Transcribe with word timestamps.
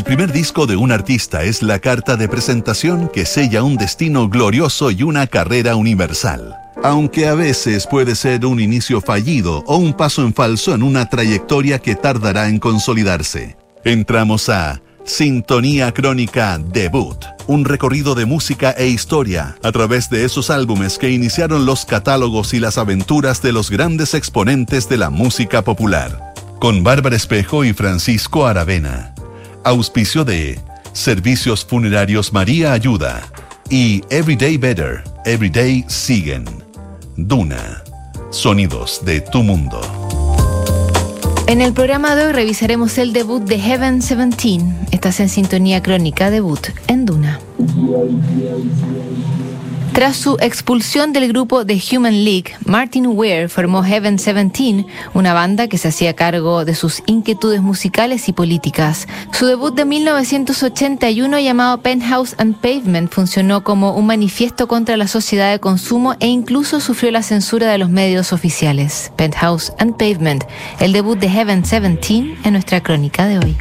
El 0.00 0.04
primer 0.04 0.32
disco 0.32 0.66
de 0.66 0.76
un 0.76 0.92
artista 0.92 1.42
es 1.42 1.62
la 1.62 1.78
carta 1.78 2.16
de 2.16 2.26
presentación 2.26 3.10
que 3.12 3.26
sella 3.26 3.62
un 3.62 3.76
destino 3.76 4.30
glorioso 4.30 4.90
y 4.90 5.02
una 5.02 5.26
carrera 5.26 5.76
universal. 5.76 6.56
Aunque 6.82 7.28
a 7.28 7.34
veces 7.34 7.86
puede 7.86 8.14
ser 8.14 8.46
un 8.46 8.60
inicio 8.60 9.02
fallido 9.02 9.62
o 9.66 9.76
un 9.76 9.92
paso 9.92 10.22
en 10.22 10.32
falso 10.32 10.74
en 10.74 10.82
una 10.82 11.10
trayectoria 11.10 11.80
que 11.80 11.96
tardará 11.96 12.48
en 12.48 12.58
consolidarse. 12.58 13.58
Entramos 13.84 14.48
a 14.48 14.80
Sintonía 15.04 15.92
Crónica 15.92 16.56
Debut, 16.56 17.22
un 17.46 17.66
recorrido 17.66 18.14
de 18.14 18.24
música 18.24 18.70
e 18.70 18.86
historia 18.86 19.58
a 19.62 19.70
través 19.70 20.08
de 20.08 20.24
esos 20.24 20.48
álbumes 20.48 20.96
que 20.96 21.10
iniciaron 21.10 21.66
los 21.66 21.84
catálogos 21.84 22.54
y 22.54 22.58
las 22.58 22.78
aventuras 22.78 23.42
de 23.42 23.52
los 23.52 23.68
grandes 23.68 24.14
exponentes 24.14 24.88
de 24.88 24.96
la 24.96 25.10
música 25.10 25.60
popular. 25.60 26.32
Con 26.58 26.82
Bárbara 26.82 27.16
Espejo 27.16 27.66
y 27.66 27.74
Francisco 27.74 28.46
Aravena. 28.46 29.12
Auspicio 29.64 30.24
de 30.24 30.58
Servicios 30.92 31.64
Funerarios 31.64 32.32
María 32.32 32.72
Ayuda 32.72 33.22
y 33.68 34.02
Everyday 34.08 34.56
Better, 34.56 35.04
Everyday 35.26 35.84
Siguen. 35.86 36.44
Duna. 37.16 37.82
Sonidos 38.30 39.04
de 39.04 39.20
tu 39.20 39.42
mundo. 39.42 39.80
En 41.46 41.60
el 41.60 41.72
programa 41.72 42.14
de 42.16 42.26
hoy 42.26 42.32
revisaremos 42.32 42.96
el 42.96 43.12
debut 43.12 43.42
de 43.42 43.58
Heaven 43.58 44.00
17. 44.00 44.64
Estás 44.92 45.20
en 45.20 45.28
sintonía 45.28 45.82
crónica 45.82 46.30
debut 46.30 46.68
en 46.86 47.04
Duna. 47.04 47.40
Tras 49.92 50.16
su 50.16 50.36
expulsión 50.40 51.12
del 51.12 51.26
grupo 51.28 51.66
The 51.66 51.80
Human 51.92 52.24
League, 52.24 52.52
Martin 52.64 53.06
Weir 53.08 53.48
formó 53.48 53.82
Heaven 53.82 54.16
17, 54.16 54.86
una 55.14 55.34
banda 55.34 55.66
que 55.66 55.78
se 55.78 55.88
hacía 55.88 56.14
cargo 56.14 56.64
de 56.64 56.76
sus 56.76 57.02
inquietudes 57.06 57.60
musicales 57.60 58.28
y 58.28 58.32
políticas. 58.32 59.08
Su 59.32 59.46
debut 59.46 59.74
de 59.74 59.84
1981 59.84 61.40
llamado 61.40 61.82
Penthouse 61.82 62.36
and 62.38 62.54
Pavement 62.56 63.12
funcionó 63.12 63.64
como 63.64 63.96
un 63.96 64.06
manifiesto 64.06 64.68
contra 64.68 64.96
la 64.96 65.08
sociedad 65.08 65.50
de 65.50 65.58
consumo 65.58 66.14
e 66.20 66.28
incluso 66.28 66.78
sufrió 66.80 67.10
la 67.10 67.24
censura 67.24 67.68
de 67.68 67.78
los 67.78 67.90
medios 67.90 68.32
oficiales. 68.32 69.12
Penthouse 69.16 69.72
and 69.78 69.96
Pavement, 69.96 70.44
el 70.78 70.92
debut 70.92 71.18
de 71.18 71.28
Heaven 71.28 71.62
17 71.62 72.38
en 72.44 72.52
nuestra 72.52 72.80
crónica 72.80 73.26
de 73.26 73.38
hoy. 73.38 73.56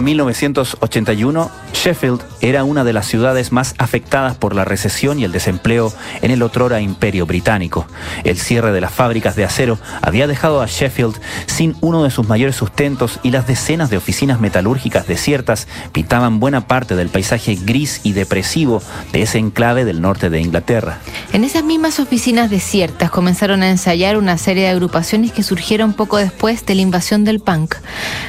Para 0.00 0.06
1981, 0.06 1.50
Sheffield 1.74 2.22
era 2.40 2.64
una 2.64 2.84
de 2.84 2.94
las 2.94 3.06
ciudades 3.06 3.52
más 3.52 3.74
afectadas 3.76 4.34
por 4.34 4.54
la 4.54 4.64
recesión 4.64 5.18
y 5.18 5.24
el 5.24 5.32
desempleo 5.32 5.92
en 6.22 6.30
el 6.30 6.42
otrora 6.42 6.80
imperio 6.80 7.26
británico. 7.26 7.86
El 8.24 8.38
cierre 8.38 8.72
de 8.72 8.80
las 8.80 8.94
fábricas 8.94 9.36
de 9.36 9.44
acero 9.44 9.78
había 10.00 10.26
dejado 10.26 10.62
a 10.62 10.66
Sheffield 10.66 11.20
sin 11.44 11.76
uno 11.82 12.02
de 12.02 12.10
sus 12.10 12.26
mayores 12.26 12.56
sustentos 12.56 13.20
y 13.22 13.30
las 13.30 13.46
decenas 13.46 13.90
de 13.90 13.98
oficinas 13.98 14.40
metalúrgicas 14.40 15.06
desiertas 15.06 15.68
pintaban 15.92 16.40
buena 16.40 16.66
parte 16.66 16.96
del 16.96 17.10
paisaje 17.10 17.56
gris 17.56 18.00
y 18.02 18.12
depresivo 18.12 18.82
de 19.12 19.20
ese 19.20 19.36
enclave 19.36 19.84
del 19.84 20.00
norte 20.00 20.30
de 20.30 20.40
Inglaterra. 20.40 20.98
En 21.34 21.44
esas 21.44 21.62
mismas 21.62 22.00
oficinas 22.00 22.48
desiertas 22.48 23.10
comenzaron 23.10 23.62
a 23.62 23.68
ensayar 23.68 24.16
una 24.16 24.38
serie 24.38 24.62
de 24.62 24.70
agrupaciones 24.70 25.32
que 25.32 25.42
surgieron 25.42 25.92
poco 25.92 26.16
después 26.16 26.64
de 26.64 26.74
la 26.74 26.80
invasión 26.80 27.24
del 27.24 27.40
punk. 27.40 27.74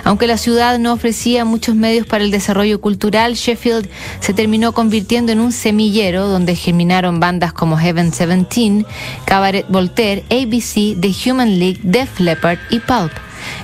Aunque 0.04 0.28
la 0.28 0.38
ciudad 0.38 0.78
no 0.78 0.92
ofrecía 0.92 1.46
muchos 1.62 1.76
medios 1.76 2.08
para 2.08 2.24
el 2.24 2.32
desarrollo 2.32 2.82
cultural, 2.82 3.36
Sheffield 3.36 3.88
se 4.20 4.34
terminó 4.34 4.72
convirtiendo 4.72 5.32
en 5.32 5.40
un 5.40 5.52
semillero 5.52 6.28
donde 6.28 6.56
germinaron 6.56 7.20
bandas 7.20 7.54
como 7.54 7.78
Heaven 7.78 8.10
17, 8.10 8.84
Cabaret 9.26 9.68
Voltaire, 9.70 10.24
ABC, 10.32 11.00
The 11.00 11.14
Human 11.24 11.60
League, 11.60 11.80
Def 11.84 12.20
Leppard 12.20 12.58
y 12.72 12.80
Pulp. 12.80 13.12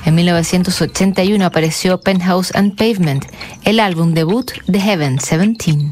En 0.06 0.14
1981 0.14 1.44
apareció 1.44 2.00
Penthouse 2.00 2.54
and 2.54 2.76
Pavement, 2.76 3.26
el 3.64 3.80
álbum 3.80 4.14
debut 4.14 4.52
de 4.68 4.80
Heaven 4.80 5.18
17. 5.18 5.90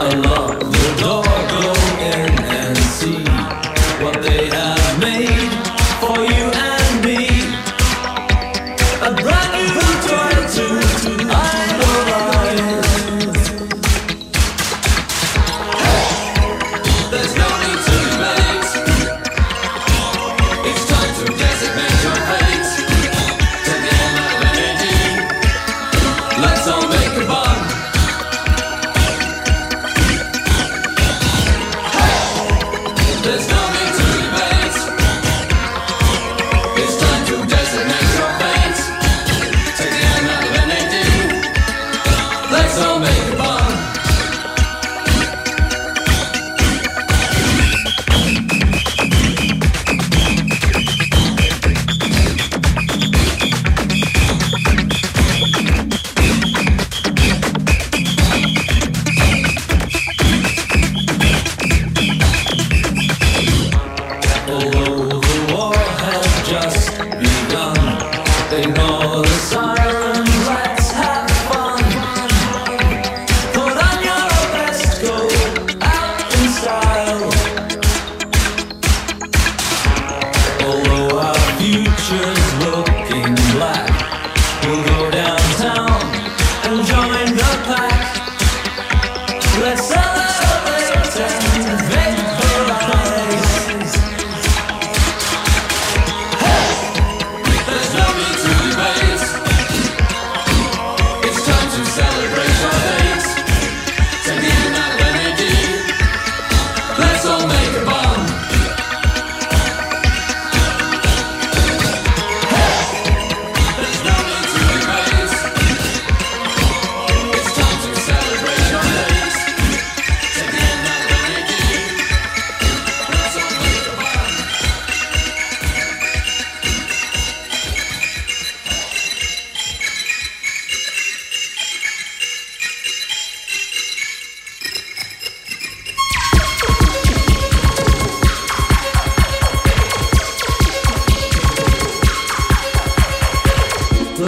alone. 0.00 0.47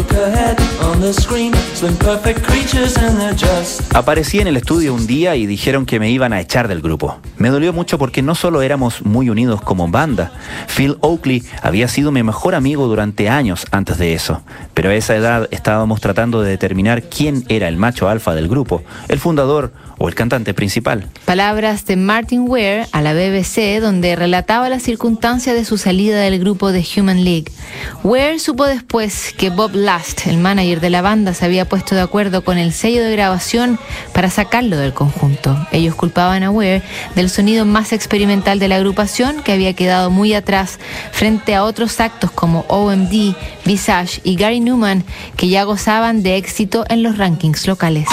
look 0.00 0.12
ahead. 0.12 0.69
Aparecí 3.94 4.38
en 4.38 4.48
el 4.48 4.58
estudio 4.58 4.92
un 4.92 5.06
día 5.06 5.34
y 5.34 5.46
dijeron 5.46 5.86
que 5.86 5.98
me 5.98 6.10
iban 6.10 6.34
a 6.34 6.40
echar 6.42 6.68
del 6.68 6.82
grupo. 6.82 7.18
Me 7.38 7.48
dolió 7.48 7.72
mucho 7.72 7.96
porque 7.96 8.20
no 8.20 8.34
solo 8.34 8.60
éramos 8.60 9.00
muy 9.00 9.30
unidos 9.30 9.62
como 9.62 9.88
banda, 9.88 10.30
Phil 10.76 10.98
Oakley 11.00 11.42
había 11.62 11.88
sido 11.88 12.12
mi 12.12 12.22
mejor 12.22 12.54
amigo 12.54 12.86
durante 12.86 13.30
años 13.30 13.66
antes 13.70 13.96
de 13.96 14.12
eso, 14.12 14.42
pero 14.74 14.90
a 14.90 14.94
esa 14.94 15.16
edad 15.16 15.48
estábamos 15.50 16.02
tratando 16.02 16.42
de 16.42 16.50
determinar 16.50 17.04
quién 17.04 17.46
era 17.48 17.68
el 17.68 17.78
macho 17.78 18.10
alfa 18.10 18.34
del 18.34 18.48
grupo, 18.48 18.82
el 19.08 19.18
fundador 19.18 19.72
o 19.96 20.08
el 20.08 20.14
cantante 20.14 20.54
principal. 20.54 21.06
Palabras 21.26 21.84
de 21.84 21.96
Martin 21.96 22.44
Ware 22.48 22.86
a 22.92 23.02
la 23.02 23.12
BBC, 23.12 23.80
donde 23.80 24.16
relataba 24.16 24.68
la 24.70 24.80
circunstancia 24.80 25.52
de 25.52 25.64
su 25.64 25.76
salida 25.76 26.20
del 26.20 26.38
grupo 26.38 26.72
de 26.72 26.84
Human 26.96 27.22
League. 27.22 27.52
Ware 28.02 28.38
supo 28.38 28.64
después 28.64 29.34
que 29.36 29.50
Bob 29.50 29.74
Last, 29.74 30.26
el 30.26 30.38
manager 30.38 30.80
la 30.90 31.02
banda, 31.02 31.34
se 31.34 31.44
había 31.44 31.68
puesto 31.68 31.94
de 31.94 32.00
acuerdo 32.00 32.44
con 32.44 32.58
el 32.58 32.72
sello 32.72 33.02
de 33.02 33.12
grabación 33.12 33.78
para 34.12 34.30
sacarlo 34.30 34.76
del 34.76 34.92
conjunto. 34.92 35.56
Ellos 35.72 35.94
culpaban 35.94 36.42
a 36.42 36.50
Ware 36.50 36.82
del 37.14 37.30
sonido 37.30 37.64
más 37.64 37.92
experimental 37.92 38.58
de 38.58 38.68
la 38.68 38.76
agrupación, 38.76 39.42
que 39.42 39.52
había 39.52 39.74
quedado 39.74 40.10
muy 40.10 40.34
atrás 40.34 40.78
frente 41.12 41.54
a 41.54 41.64
otros 41.64 42.00
actos 42.00 42.30
como 42.30 42.64
OMD, 42.68 43.34
Visage 43.64 44.20
y 44.24 44.36
Gary 44.36 44.60
Newman, 44.60 45.04
que 45.36 45.48
ya 45.48 45.64
gozaban 45.64 46.22
de 46.22 46.36
éxito 46.36 46.84
en 46.88 47.02
los 47.02 47.18
rankings 47.18 47.66
locales. 47.66 48.08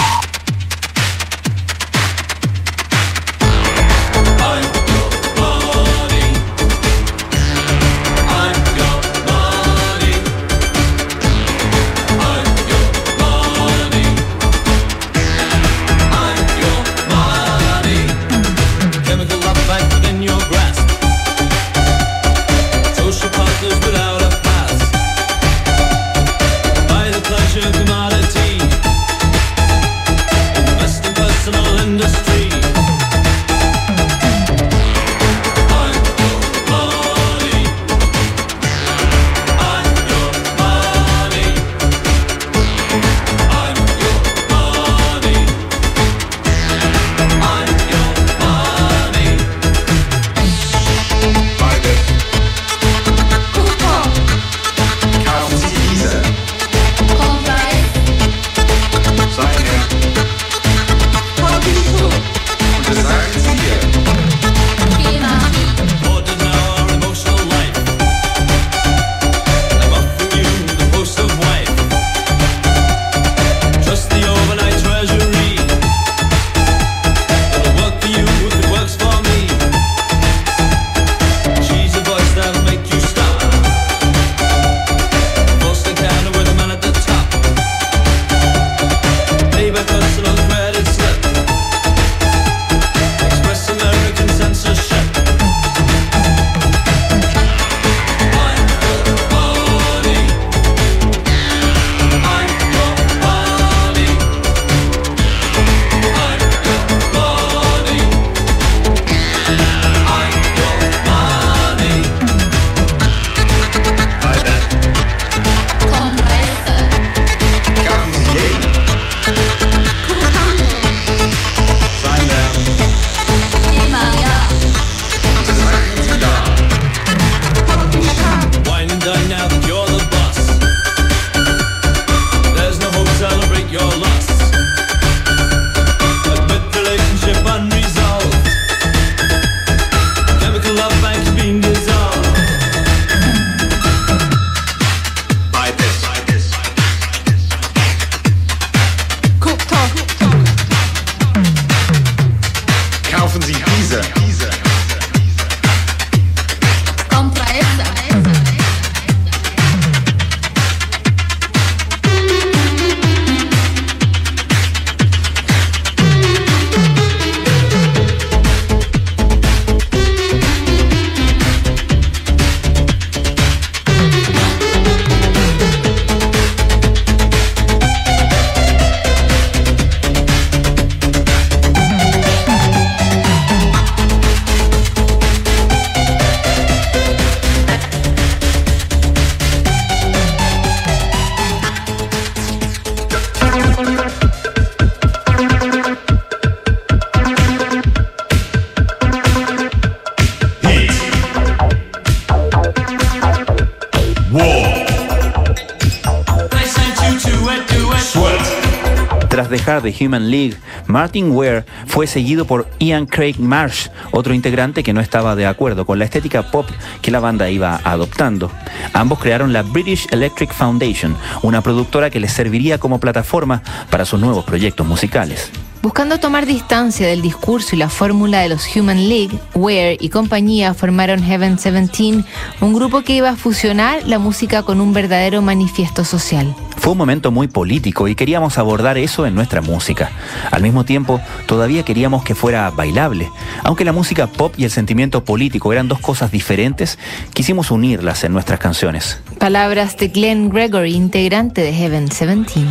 De 209.80 209.94
Human 210.00 210.30
League, 210.30 210.56
Martin 210.86 211.30
Ware 211.30 211.64
fue 211.86 212.06
seguido 212.06 212.44
por 212.44 212.68
Ian 212.78 213.06
Craig 213.06 213.36
Marsh, 213.38 213.88
otro 214.10 214.34
integrante 214.34 214.82
que 214.82 214.92
no 214.92 215.00
estaba 215.00 215.36
de 215.36 215.46
acuerdo 215.46 215.86
con 215.86 215.98
la 215.98 216.04
estética 216.04 216.50
pop 216.50 216.68
que 217.02 217.10
la 217.10 217.20
banda 217.20 217.50
iba 217.50 217.80
adoptando. 217.84 218.50
Ambos 218.92 219.18
crearon 219.18 219.52
la 219.52 219.62
British 219.62 220.06
Electric 220.10 220.52
Foundation, 220.52 221.16
una 221.42 221.62
productora 221.62 222.10
que 222.10 222.20
les 222.20 222.32
serviría 222.32 222.78
como 222.78 223.00
plataforma 223.00 223.62
para 223.90 224.04
sus 224.04 224.20
nuevos 224.20 224.44
proyectos 224.44 224.86
musicales. 224.86 225.50
Buscando 225.80 226.18
tomar 226.18 226.44
distancia 226.44 227.06
del 227.06 227.22
discurso 227.22 227.76
y 227.76 227.78
la 227.78 227.88
fórmula 227.88 228.40
de 228.40 228.48
los 228.48 228.74
Human 228.74 229.08
League, 229.08 229.38
Ware 229.54 229.96
y 230.00 230.08
compañía 230.08 230.74
formaron 230.74 231.22
Heaven 231.22 231.56
17, 231.56 232.24
un 232.60 232.74
grupo 232.74 233.02
que 233.02 233.14
iba 233.14 233.30
a 233.30 233.36
fusionar 233.36 234.04
la 234.04 234.18
música 234.18 234.64
con 234.64 234.80
un 234.80 234.92
verdadero 234.92 235.40
manifiesto 235.40 236.04
social. 236.04 236.52
Fue 236.78 236.92
un 236.92 236.98
momento 236.98 237.30
muy 237.30 237.46
político 237.46 238.08
y 238.08 238.16
queríamos 238.16 238.58
abordar 238.58 238.98
eso 238.98 239.24
en 239.24 239.36
nuestra 239.36 239.60
música. 239.60 240.10
Al 240.50 240.62
mismo 240.62 240.84
tiempo, 240.84 241.20
todavía 241.46 241.84
queríamos 241.84 242.24
que 242.24 242.34
fuera 242.34 242.70
bailable. 242.70 243.30
Aunque 243.62 243.84
la 243.84 243.92
música 243.92 244.26
pop 244.26 244.54
y 244.56 244.64
el 244.64 244.70
sentimiento 244.70 245.24
político 245.24 245.72
eran 245.72 245.86
dos 245.86 246.00
cosas 246.00 246.32
diferentes, 246.32 246.98
quisimos 247.32 247.70
unirlas 247.70 248.24
en 248.24 248.32
nuestras 248.32 248.58
canciones. 248.58 249.20
Palabras 249.38 249.96
de 249.96 250.08
Glenn 250.08 250.48
Gregory, 250.48 250.94
integrante 250.94 251.62
de 251.62 251.72
Heaven 251.72 252.06
17. 252.06 252.66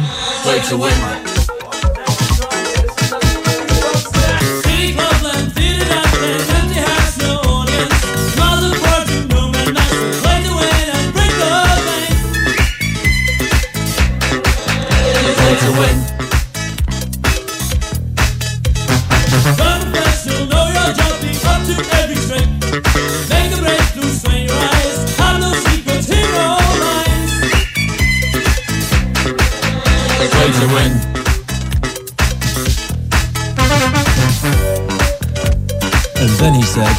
And 36.19 36.29
then 36.39 36.53
he 36.53 36.63
said, 36.63 36.95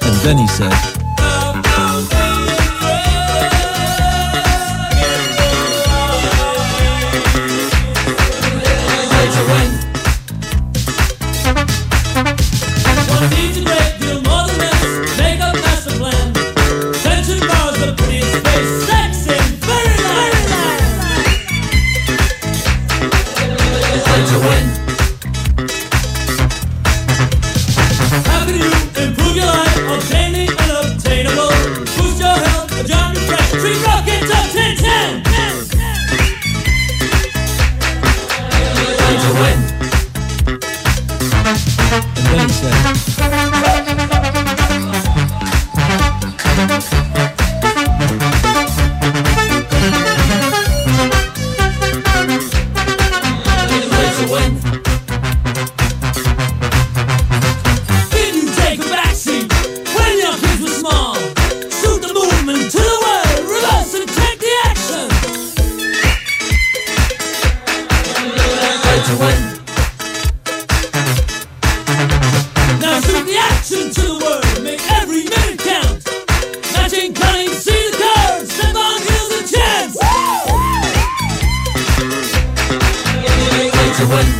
And 0.00 0.16
then 0.22 0.38
he 0.38 0.46
said, 0.46 0.97
one 84.08 84.37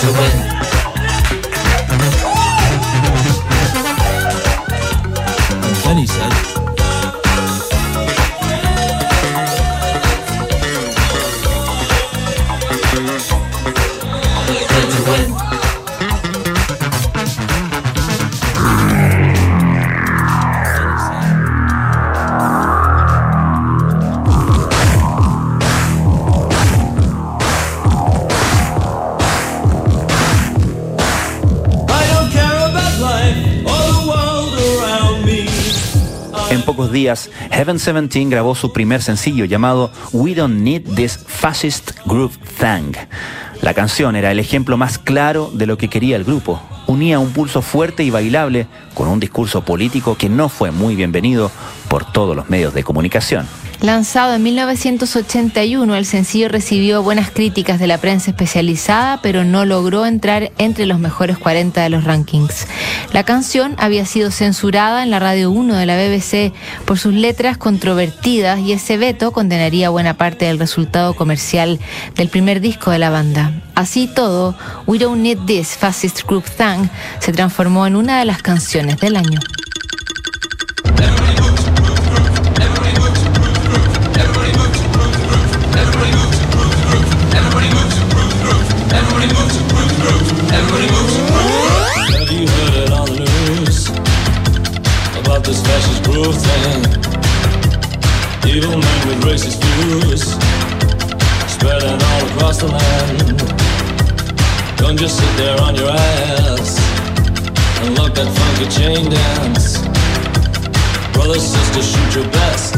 to 0.00 0.12
win. 0.12 0.59
Heaven 37.50 37.76
17 37.78 38.30
grabó 38.30 38.54
su 38.54 38.72
primer 38.72 39.02
sencillo 39.02 39.44
llamado 39.44 39.90
We 40.12 40.34
Don't 40.34 40.60
Need 40.60 40.94
This 40.94 41.18
Fascist 41.26 41.92
Groove 42.06 42.36
Thing. 42.58 42.94
La 43.62 43.74
canción 43.74 44.16
era 44.16 44.30
el 44.30 44.38
ejemplo 44.38 44.76
más 44.76 44.98
claro 44.98 45.50
de 45.52 45.66
lo 45.66 45.76
que 45.76 45.88
quería 45.88 46.16
el 46.16 46.24
grupo. 46.24 46.62
Unía 46.86 47.18
un 47.18 47.30
pulso 47.30 47.62
fuerte 47.62 48.04
y 48.04 48.10
bailable 48.10 48.66
con 48.94 49.08
un 49.08 49.20
discurso 49.20 49.64
político 49.64 50.16
que 50.16 50.28
no 50.28 50.48
fue 50.48 50.70
muy 50.70 50.96
bienvenido 50.96 51.50
por 51.88 52.10
todos 52.10 52.34
los 52.34 52.48
medios 52.48 52.72
de 52.74 52.84
comunicación. 52.84 53.46
Lanzado 53.82 54.34
en 54.34 54.42
1981, 54.42 55.96
el 55.96 56.04
sencillo 56.04 56.50
recibió 56.50 57.02
buenas 57.02 57.30
críticas 57.30 57.78
de 57.78 57.86
la 57.86 57.96
prensa 57.96 58.30
especializada, 58.30 59.22
pero 59.22 59.42
no 59.42 59.64
logró 59.64 60.04
entrar 60.04 60.52
entre 60.58 60.84
los 60.84 60.98
mejores 60.98 61.38
40 61.38 61.82
de 61.82 61.88
los 61.88 62.04
rankings. 62.04 62.66
La 63.14 63.24
canción 63.24 63.74
había 63.78 64.04
sido 64.04 64.30
censurada 64.30 65.02
en 65.02 65.10
la 65.10 65.18
Radio 65.18 65.50
1 65.50 65.74
de 65.76 65.86
la 65.86 65.96
BBC 65.96 66.52
por 66.84 66.98
sus 66.98 67.14
letras 67.14 67.56
controvertidas 67.56 68.60
y 68.60 68.72
ese 68.74 68.98
veto 68.98 69.32
condenaría 69.32 69.88
buena 69.88 70.12
parte 70.12 70.44
del 70.44 70.58
resultado 70.58 71.14
comercial 71.14 71.80
del 72.16 72.28
primer 72.28 72.60
disco 72.60 72.90
de 72.90 72.98
la 72.98 73.08
banda. 73.08 73.62
Así 73.74 74.08
todo, 74.08 74.54
We 74.86 74.98
Don't 74.98 75.22
Need 75.22 75.46
This 75.46 75.78
Fascist 75.78 76.26
Group 76.26 76.44
Thang 76.58 76.90
se 77.18 77.32
transformó 77.32 77.86
en 77.86 77.96
una 77.96 78.18
de 78.18 78.26
las 78.26 78.42
canciones 78.42 78.98
del 78.98 79.16
año. 79.16 79.40
Groove 96.22 96.36
thing. 96.36 96.80
Evil 98.52 98.76
men 98.76 99.00
with 99.08 99.20
racist 99.24 99.58
views, 99.64 100.22
spreading 101.54 101.98
all 102.08 102.22
across 102.28 102.58
the 102.60 102.68
land. 102.68 103.38
Don't 104.76 104.98
just 104.98 105.16
sit 105.18 105.36
there 105.36 105.58
on 105.60 105.74
your 105.74 105.90
ass 105.90 106.78
and 107.80 107.96
look 107.96 108.14
that 108.14 108.28
funky 108.36 108.68
chain 108.76 109.10
dance. 109.10 109.78
Brothers, 111.14 111.42
sisters, 111.42 111.86
shoot 111.92 112.14
your 112.20 112.28
best. 112.32 112.74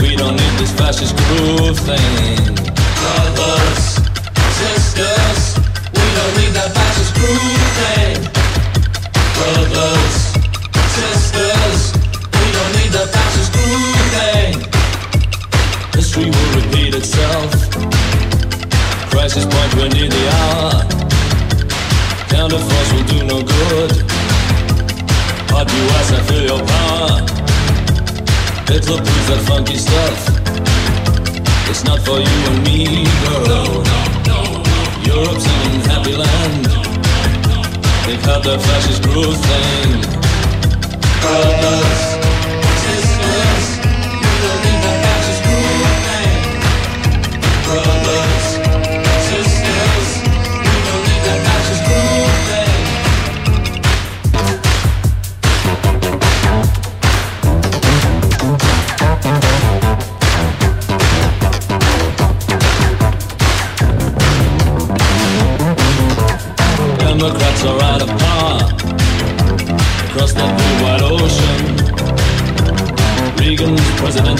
We 0.00 0.16
don't 0.16 0.36
need 0.36 0.54
this 0.58 0.72
fascist 0.72 1.14
groove 1.16 1.78
thing. 1.78 2.54
Brothers, 3.02 3.84
sisters, 4.62 5.40
we 5.98 6.06
don't 6.18 6.34
need 6.38 6.52
that 6.58 6.70
fascist 6.74 7.12
groove 7.14 7.70
thing. 7.78 8.16
Brothers, 9.36 10.25
sisters, 10.96 11.92
we 12.40 12.46
don't 12.56 12.72
need 12.78 12.92
that 12.96 13.08
fascist 13.14 13.50
groove 13.56 14.06
thing. 14.16 14.52
History 15.96 16.28
will 16.34 16.52
repeat 16.60 16.92
itself. 16.94 17.50
Crisis 19.12 19.44
point, 19.44 19.72
we're 19.76 19.92
near 19.96 20.08
the 20.08 20.24
hour. 20.38 20.72
Counterforce 22.32 22.90
will 22.94 23.08
do 23.14 23.18
no 23.32 23.38
good. 23.54 23.92
Hot 25.52 25.68
US, 25.84 26.08
I 26.18 26.20
feel 26.28 26.44
your 26.52 26.64
power. 26.74 27.14
Hitler 28.68 29.00
proves 29.06 29.28
that 29.30 29.42
funky 29.48 29.76
stuff. 29.76 30.18
It's 31.70 31.84
not 31.84 32.00
for 32.06 32.18
you 32.18 32.38
and 32.50 32.58
me, 32.64 33.04
girl. 33.24 33.84
Europe's 35.12 35.46
an 35.46 35.80
happy 35.90 36.16
land. 36.16 36.64
They've 38.06 38.24
had 38.24 38.42
their 38.44 38.58
fascist 38.58 39.02
groove 39.02 39.36
thing. 39.36 40.25
Brothers, 41.26 42.15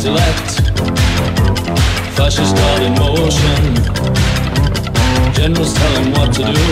president 0.07 0.16
elect, 0.16 0.61
fascist 2.16 2.55
god 2.55 2.83
in 2.83 2.95
motion. 2.95 3.75
Generals 5.35 5.75
tell 5.75 5.95
him 6.01 6.12
what 6.12 6.33
to 6.35 6.45
do. 6.45 6.66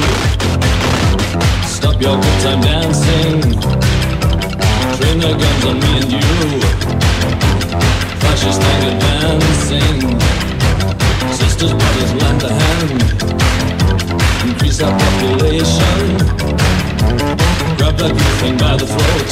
Stop 1.66 2.00
your 2.00 2.16
good 2.20 2.40
time 2.42 2.60
dancing. 2.60 3.40
Train 4.96 5.18
their 5.20 5.36
guns 5.36 5.64
on 5.64 5.80
me 5.80 5.98
and 6.00 6.12
you. 6.12 6.60
Fascist 8.22 8.62
anger 8.62 8.98
dancing. 9.00 10.18
Sisters, 11.32 11.72
brothers, 11.72 12.12
lend 12.14 12.42
a 12.42 12.52
hand 12.52 13.24
increase 14.48 14.80
our 14.82 14.92
population. 14.98 16.18
Grab 17.78 17.96
that 17.96 18.14
thing 18.40 18.56
by 18.58 18.76
the 18.76 18.86
throat 18.86 19.30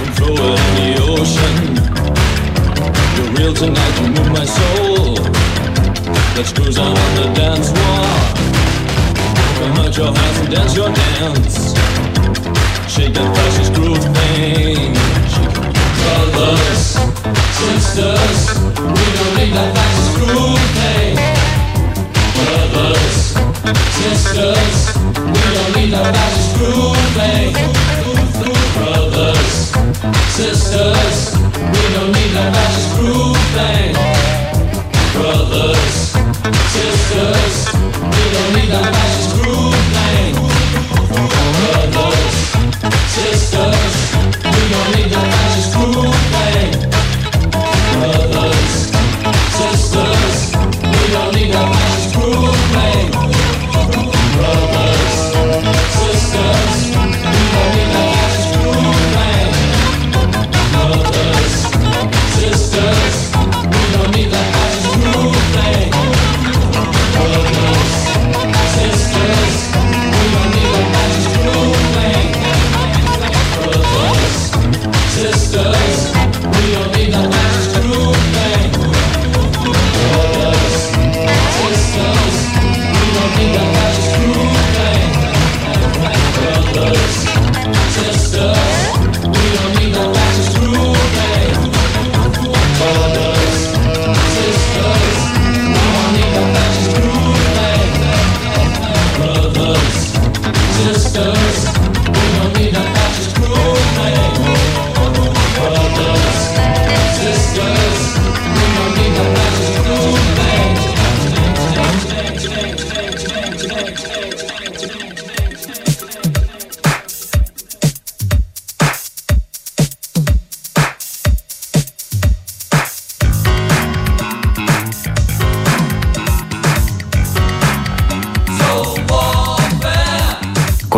and 0.00 0.14
throw 0.16 0.34
it 0.34 0.60
in 0.68 0.74
the 0.76 1.02
ocean. 1.02 2.01
Real 3.34 3.54
tonight, 3.54 4.00
you 4.00 4.08
move 4.08 4.30
my 4.30 4.44
soul. 4.44 5.14
Let's 6.36 6.52
cruise 6.52 6.78
on 6.78 6.94
the 7.16 7.32
dance 7.34 7.70
floor. 7.70 8.06
Come 9.58 9.78
out 9.78 9.96
your 9.96 10.12
hands 10.12 10.38
and 10.40 10.50
dance 10.50 10.76
your 10.76 10.92
dance. 10.92 11.72
Shake 12.92 13.14
that 13.14 13.34
fascist 13.34 13.72
groove 13.72 14.04
thing. 14.16 14.92
Brothers, 16.02 16.98
sisters, 17.56 18.60
we 18.76 19.06
don't 19.16 19.34
need 19.38 19.52
that 19.54 19.74
fascist 19.74 20.18
groove 20.18 20.51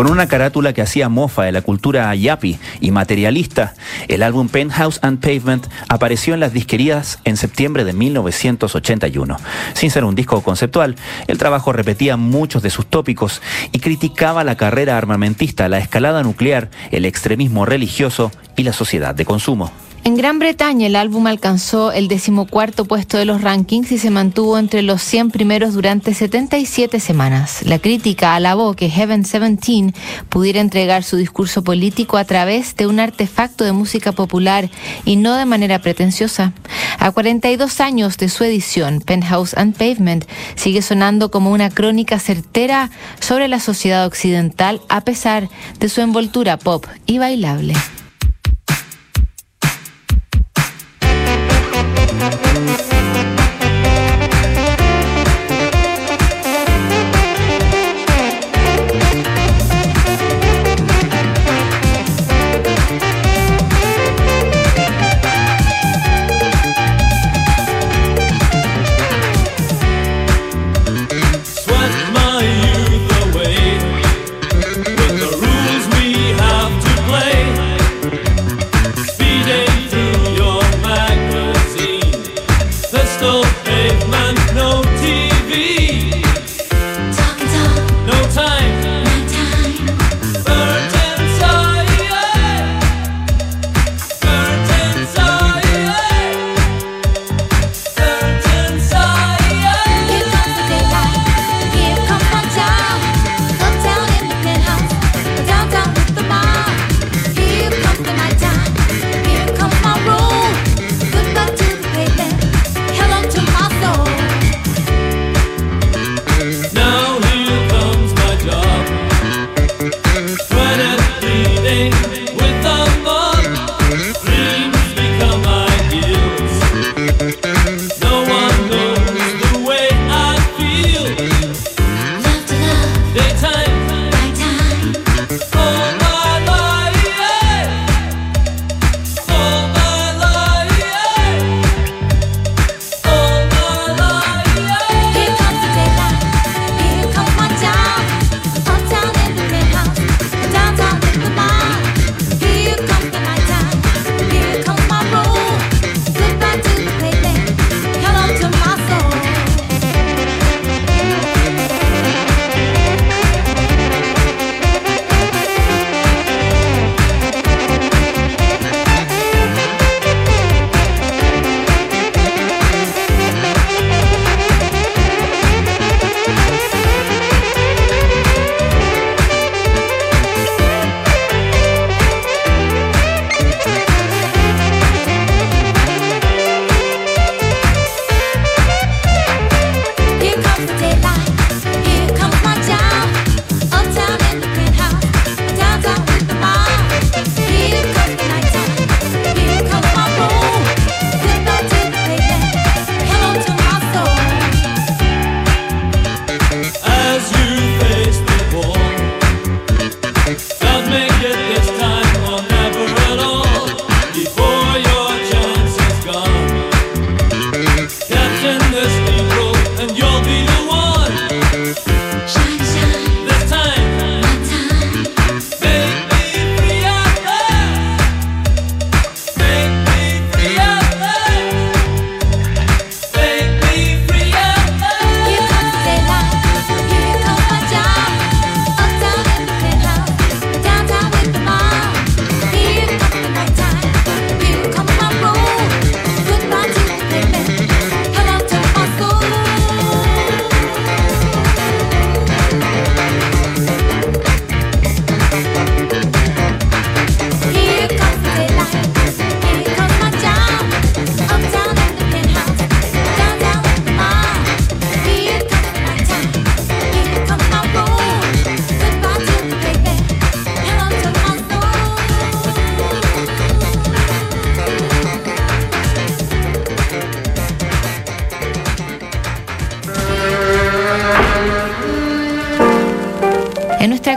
Con 0.05 0.11
una 0.11 0.27
carátula 0.27 0.71
que 0.71 0.83
hacía 0.83 1.09
mofa 1.09 1.45
de 1.45 1.51
la 1.51 1.63
cultura 1.63 2.13
yapi 2.13 2.59
y 2.79 2.91
materialista, 2.91 3.73
el 4.07 4.21
álbum 4.21 4.49
Penthouse 4.49 4.99
and 5.01 5.19
Pavement 5.19 5.65
apareció 5.89 6.35
en 6.35 6.41
las 6.41 6.53
disquerías 6.53 7.17
en 7.23 7.37
septiembre 7.37 7.85
de 7.85 7.93
1981. 7.93 9.37
Sin 9.73 9.89
ser 9.89 10.03
un 10.03 10.13
disco 10.13 10.43
conceptual, 10.43 10.95
el 11.25 11.39
trabajo 11.39 11.73
repetía 11.73 12.17
muchos 12.17 12.61
de 12.61 12.69
sus 12.69 12.85
tópicos 12.85 13.41
y 13.71 13.79
criticaba 13.79 14.43
la 14.43 14.57
carrera 14.57 14.95
armamentista, 14.95 15.69
la 15.69 15.79
escalada 15.79 16.21
nuclear, 16.21 16.69
el 16.91 17.05
extremismo 17.05 17.65
religioso 17.65 18.31
y 18.55 18.61
la 18.61 18.73
sociedad 18.73 19.15
de 19.15 19.25
consumo. 19.25 19.71
En 20.05 20.15
Gran 20.15 20.37
Bretaña 20.37 20.85
el 20.85 20.95
álbum 20.95 21.25
alcanzó 21.25 21.91
el 21.91 22.07
decimocuarto 22.07 22.85
puesto 22.85 23.17
de 23.17 23.25
los 23.25 23.41
rankings 23.41 23.91
y 23.91 23.97
se 23.97 24.11
mantuvo 24.11 24.59
entre 24.59 24.83
los 24.83 25.01
100 25.01 25.31
primeros 25.31 25.73
durante 25.73 26.13
77 26.13 26.99
semanas. 26.99 27.63
La 27.63 27.79
crítica 27.79 28.35
alabó 28.35 28.75
que 28.75 28.91
Heaven 28.91 29.23
17 29.23 29.99
pudiera 30.29 30.61
entregar 30.61 31.03
su 31.03 31.17
discurso 31.17 31.63
político 31.63 32.17
a 32.17 32.23
través 32.23 32.75
de 32.75 32.85
un 32.85 32.99
artefacto 32.99 33.63
de 33.63 33.71
música 33.71 34.11
popular 34.11 34.69
y 35.05 35.15
no 35.15 35.33
de 35.33 35.45
manera 35.45 35.79
pretenciosa. 35.79 36.53
A 36.99 37.09
42 37.09 37.81
años 37.81 38.17
de 38.17 38.29
su 38.29 38.43
edición, 38.43 39.01
Penthouse 39.01 39.57
and 39.57 39.75
Pavement 39.75 40.25
sigue 40.53 40.83
sonando 40.83 41.31
como 41.31 41.49
una 41.49 41.71
crónica 41.71 42.19
certera 42.19 42.91
sobre 43.19 43.47
la 43.47 43.59
sociedad 43.59 44.05
occidental 44.05 44.81
a 44.87 45.01
pesar 45.01 45.49
de 45.79 45.89
su 45.89 46.01
envoltura 46.01 46.57
pop 46.57 46.85
y 47.07 47.17
bailable. 47.17 47.73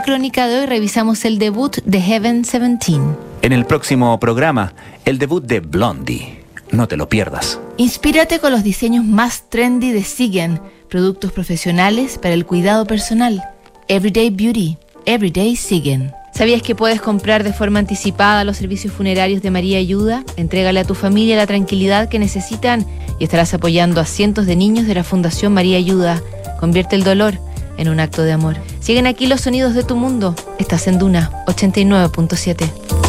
Crónica 0.03 0.47
de 0.47 0.59
hoy 0.59 0.65
revisamos 0.65 1.25
el 1.25 1.39
debut 1.39 1.77
de 1.83 2.01
Heaven 2.01 2.43
17. 2.43 2.99
En 3.41 3.53
el 3.53 3.65
próximo 3.65 4.19
programa, 4.19 4.73
el 5.05 5.17
debut 5.17 5.43
de 5.43 5.59
Blondie. 5.59 6.43
No 6.71 6.87
te 6.87 6.97
lo 6.97 7.09
pierdas. 7.09 7.59
Inspírate 7.77 8.39
con 8.39 8.51
los 8.51 8.63
diseños 8.63 9.05
más 9.05 9.49
trendy 9.49 9.91
de 9.91 10.03
Sigen, 10.03 10.59
productos 10.89 11.31
profesionales 11.31 12.17
para 12.17 12.33
el 12.33 12.45
cuidado 12.45 12.85
personal. 12.85 13.43
Everyday 13.87 14.29
Beauty, 14.29 14.77
Everyday 15.05 15.55
Sigen. 15.55 16.11
¿Sabías 16.33 16.61
que 16.61 16.75
puedes 16.75 17.01
comprar 17.01 17.43
de 17.43 17.53
forma 17.53 17.79
anticipada 17.79 18.43
los 18.43 18.57
servicios 18.57 18.93
funerarios 18.93 19.41
de 19.41 19.51
María 19.51 19.79
Ayuda? 19.79 20.23
Entrégale 20.37 20.79
a 20.79 20.85
tu 20.85 20.95
familia 20.95 21.35
la 21.35 21.47
tranquilidad 21.47 22.07
que 22.07 22.19
necesitan 22.19 22.85
y 23.17 23.23
estarás 23.23 23.53
apoyando 23.53 23.99
a 23.99 24.05
cientos 24.05 24.45
de 24.45 24.55
niños 24.55 24.87
de 24.87 24.95
la 24.95 25.03
Fundación 25.03 25.53
María 25.53 25.77
Ayuda. 25.77 26.21
Convierte 26.59 26.95
el 26.95 27.03
dolor 27.03 27.39
en 27.79 27.89
un 27.89 27.99
acto 27.99 28.23
de 28.23 28.33
amor. 28.33 28.57
Siguen 28.81 29.07
aquí 29.07 29.25
los 29.25 29.41
sonidos 29.41 29.73
de 29.73 29.83
tu 29.83 29.95
mundo. 29.95 30.35
Estás 30.59 30.87
en 30.87 30.99
Duna 30.99 31.31
89.7. 31.47 33.08